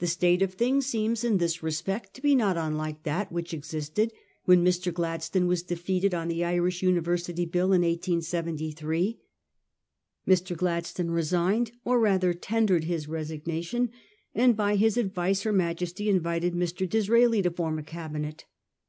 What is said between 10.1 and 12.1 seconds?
Mr. Gladstone resigned; or